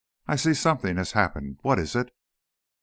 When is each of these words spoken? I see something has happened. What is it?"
I 0.25 0.35
see 0.35 0.55
something 0.55 0.97
has 0.97 1.11
happened. 1.11 1.59
What 1.61 1.77
is 1.77 1.95
it?" 1.95 2.09